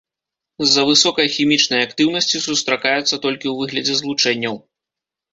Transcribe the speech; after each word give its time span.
З-за 0.67 0.83
высокай 0.89 1.27
хімічнай 1.33 1.85
актыўнасці 1.87 2.41
сустракаецца 2.45 3.19
толькі 3.25 3.47
ў 3.51 3.53
выглядзе 3.59 3.93
злучэнняў. 4.01 4.57